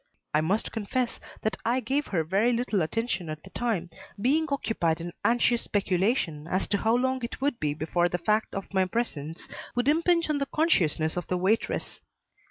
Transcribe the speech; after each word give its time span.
I 0.33 0.41
must 0.41 0.71
confess 0.71 1.19
that 1.43 1.57
I 1.63 1.79
gave 1.79 2.07
her 2.07 2.23
very 2.23 2.51
little 2.53 2.81
attention 2.81 3.29
at 3.29 3.43
the 3.43 3.51
time, 3.51 3.91
being 4.19 4.47
occupied 4.49 4.99
in 4.99 5.13
anxious 5.23 5.61
speculation 5.61 6.47
as 6.47 6.67
to 6.69 6.77
how 6.79 6.95
long 6.95 7.23
it 7.23 7.39
would 7.39 7.59
be 7.59 7.75
before 7.75 8.09
the 8.09 8.17
fact 8.17 8.55
of 8.55 8.73
my 8.73 8.85
presence 8.85 9.47
would 9.75 9.87
impinge 9.87 10.27
on 10.27 10.39
the 10.39 10.47
consciousness 10.47 11.17
of 11.17 11.27
the 11.27 11.37
waitress. 11.37 12.01